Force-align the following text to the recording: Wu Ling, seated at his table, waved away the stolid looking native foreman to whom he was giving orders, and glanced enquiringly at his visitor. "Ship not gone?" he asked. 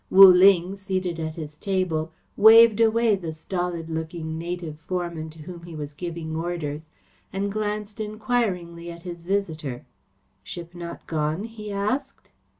Wu 0.09 0.25
Ling, 0.33 0.75
seated 0.75 1.19
at 1.19 1.35
his 1.35 1.59
table, 1.59 2.11
waved 2.35 2.79
away 2.81 3.15
the 3.15 3.31
stolid 3.31 3.87
looking 3.87 4.35
native 4.35 4.79
foreman 4.79 5.29
to 5.29 5.43
whom 5.43 5.61
he 5.61 5.75
was 5.75 5.93
giving 5.93 6.35
orders, 6.35 6.89
and 7.31 7.51
glanced 7.51 7.99
enquiringly 8.01 8.89
at 8.91 9.03
his 9.03 9.27
visitor. 9.27 9.85
"Ship 10.43 10.73
not 10.73 11.05
gone?" 11.05 11.43
he 11.43 11.71
asked. 11.71 12.31